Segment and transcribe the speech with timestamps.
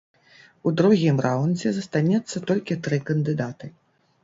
[0.71, 3.73] У другім раўндзе застанецца толькі тры кандыдаты.